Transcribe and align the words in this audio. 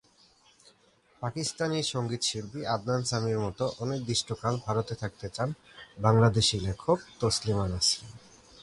পাকিস্তানি 1.21 1.79
সংগীতশিল্পী 1.93 2.59
আদনান 2.65 3.01
সামির 3.03 3.39
মতো 3.39 3.63
অনির্দিষ্টকাল 3.79 4.53
ভারতে 4.65 4.93
থাকতে 4.95 5.27
চান 5.35 5.49
বাংলাদেশি 5.97 6.57
লেখক 6.67 6.97
তসলিমা 7.19 7.65
নাসরিন। 7.67 8.11